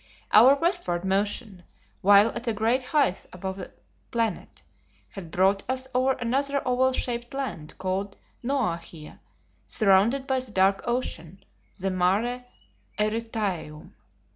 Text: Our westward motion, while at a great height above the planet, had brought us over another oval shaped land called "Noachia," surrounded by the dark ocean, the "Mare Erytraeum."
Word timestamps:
Our 0.31 0.55
westward 0.55 1.05
motion, 1.05 1.61
while 2.01 2.29
at 2.29 2.47
a 2.47 2.53
great 2.53 2.81
height 2.81 3.27
above 3.31 3.57
the 3.57 3.71
planet, 4.09 4.63
had 5.11 5.29
brought 5.29 5.61
us 5.69 5.87
over 5.93 6.13
another 6.13 6.59
oval 6.67 6.91
shaped 6.91 7.35
land 7.35 7.77
called 7.77 8.17
"Noachia," 8.43 9.19
surrounded 9.67 10.25
by 10.25 10.39
the 10.39 10.49
dark 10.49 10.81
ocean, 10.85 11.43
the 11.79 11.91
"Mare 11.91 12.43
Erytraeum." 12.97 13.93